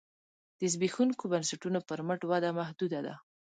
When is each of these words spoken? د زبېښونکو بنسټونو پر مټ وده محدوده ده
د 0.59 0.61
زبېښونکو 0.73 1.23
بنسټونو 1.31 1.79
پر 1.89 1.99
مټ 2.07 2.19
وده 2.31 2.49
محدوده 2.59 2.99
ده 3.05 3.15